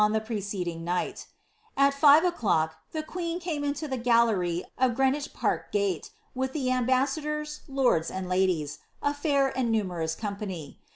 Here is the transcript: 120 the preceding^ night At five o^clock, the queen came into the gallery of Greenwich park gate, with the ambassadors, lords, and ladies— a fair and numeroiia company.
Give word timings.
120 0.01 0.17
the 0.17 0.41
preceding^ 0.65 0.81
night 0.81 1.27
At 1.77 1.93
five 1.93 2.23
o^clock, 2.23 2.71
the 2.91 3.03
queen 3.03 3.39
came 3.39 3.63
into 3.63 3.87
the 3.87 3.97
gallery 3.99 4.65
of 4.75 4.95
Greenwich 4.95 5.31
park 5.31 5.71
gate, 5.71 6.09
with 6.33 6.53
the 6.53 6.71
ambassadors, 6.71 7.59
lords, 7.67 8.09
and 8.09 8.27
ladies— 8.27 8.79
a 9.03 9.13
fair 9.13 9.55
and 9.55 9.71
numeroiia 9.71 10.17
company. 10.17 10.79